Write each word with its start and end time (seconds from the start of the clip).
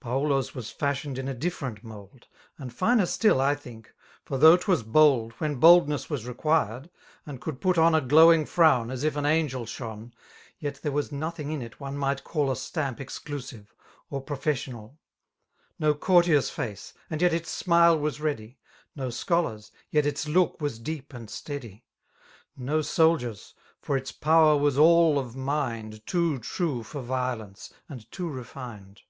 Paulo's 0.00 0.54
was 0.54 0.70
fashioned 0.70 1.16
in 1.16 1.28
a 1.28 1.34
different 1.34 1.82
mould. 1.82 2.28
And 2.58 2.70
finer 2.74 3.06
still, 3.06 3.40
I 3.40 3.54
think 3.54 3.86
$ 3.86 3.92
for 4.26 4.36
though 4.36 4.58
'twas 4.58 4.82
b(dd. 4.82 5.32
When 5.38 5.58
boldneas 5.58 6.10
was 6.10 6.26
required, 6.26 6.90
and 7.24 7.40
could 7.40 7.62
put 7.62 7.78
on 7.78 7.94
A 7.94 8.02
glowing 8.02 8.44
frown, 8.44 8.90
as 8.90 9.02
if 9.02 9.16
an 9.16 9.24
angel 9.24 9.64
shone. 9.64 10.12
Yet 10.58 10.80
there 10.82 10.92
was 10.92 11.10
nothing 11.10 11.50
in 11.52 11.62
it 11.62 11.80
one 11.80 11.96
might 11.96 12.22
call 12.22 12.50
A 12.50 12.56
stamp 12.56 13.00
exclusive, 13.00 13.74
or 14.10 14.20
professional, 14.20 14.88
^ 14.88 14.96
No 15.78 15.94
courtier's 15.94 16.50
face, 16.50 16.92
and 17.08 17.22
yet 17.22 17.32
its 17.32 17.50
smils 17.62 17.98
was 17.98 18.20
ready,*^ 18.20 18.58
No 18.94 19.08
scholar's, 19.08 19.72
yet 19.88 20.04
its 20.04 20.28
look 20.28 20.60
was 20.60 20.78
deep 20.78 21.14
and 21.14 21.30
steady,*— 21.30 21.86
46 22.56 22.58
No 22.58 22.82
soldier's, 22.82 23.54
for 23.80 23.96
its 23.96 24.12
power 24.12 24.54
was 24.54 24.76
all 24.76 25.18
of 25.18 25.32
mlnd^ 25.32 26.04
Too 26.04 26.38
true 26.40 26.82
for 26.82 27.02
yiolence, 27.02 27.72
and 27.88 28.12
too 28.12 28.28
refined. 28.28 29.00